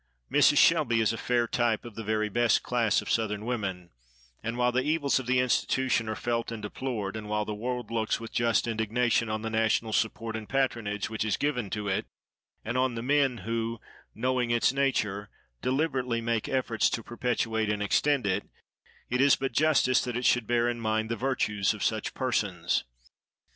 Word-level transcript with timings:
Mrs. 0.31 0.57
Shelby 0.57 0.99
is 0.99 1.13
a 1.13 1.15
fair 1.17 1.47
type 1.47 1.85
of 1.85 1.93
the 1.93 2.03
very 2.03 2.27
best 2.27 2.63
class 2.63 3.03
of 3.03 3.11
Southern 3.11 3.45
women; 3.45 3.91
and 4.41 4.57
while 4.57 4.71
the 4.71 4.81
evils 4.81 5.19
of 5.19 5.27
the 5.27 5.37
institution 5.37 6.09
are 6.09 6.15
felt 6.15 6.51
and 6.51 6.59
deplored, 6.59 7.15
and 7.15 7.29
while 7.29 7.45
the 7.45 7.53
world 7.53 7.91
looks 7.91 8.19
with 8.19 8.31
just 8.31 8.67
indignation 8.67 9.29
on 9.29 9.43
the 9.43 9.49
national 9.51 9.93
support 9.93 10.35
and 10.35 10.49
patronage 10.49 11.07
which 11.11 11.23
is 11.23 11.37
given 11.37 11.69
to 11.69 11.87
it, 11.87 12.07
and 12.65 12.79
on 12.79 12.95
the 12.95 13.03
men 13.03 13.41
who, 13.45 13.79
knowing 14.15 14.49
its 14.49 14.73
nature, 14.73 15.29
deliberately 15.61 16.19
make 16.19 16.49
efforts 16.49 16.89
to 16.89 17.03
perpetuate 17.03 17.69
and 17.69 17.83
extend 17.83 18.25
it, 18.25 18.49
it 19.11 19.21
is 19.21 19.35
but 19.35 19.51
justice 19.51 20.03
that 20.03 20.17
it 20.17 20.25
should 20.25 20.47
bear 20.47 20.67
in 20.67 20.79
mind 20.79 21.09
the 21.11 21.15
virtues 21.15 21.75
of 21.75 21.83
such 21.83 22.15
persons. 22.15 22.85